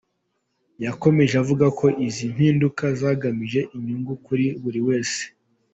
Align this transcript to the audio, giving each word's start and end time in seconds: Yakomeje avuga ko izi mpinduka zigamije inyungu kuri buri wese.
Yakomeje 0.85 1.33
avuga 1.43 1.65
ko 1.79 1.85
izi 2.07 2.25
mpinduka 2.33 2.85
zigamije 2.99 3.59
inyungu 3.75 4.13
kuri 4.25 4.45
buri 4.63 4.81
wese. 4.87 5.21